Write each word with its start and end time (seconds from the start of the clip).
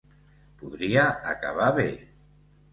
Podria 0.61 1.05
acabar 1.35 1.71
bé. 1.79 1.89